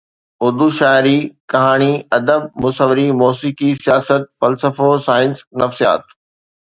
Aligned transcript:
اردو 0.45 0.67
شاعري، 0.77 1.17
ڪهاڻي، 1.53 1.91
ادب، 2.17 2.41
مصوري، 2.63 3.07
موسيقي، 3.21 3.69
سياست، 3.83 4.23
فلسفو، 4.39 4.89
سائنس، 5.05 5.37
نفسيات 5.65 6.03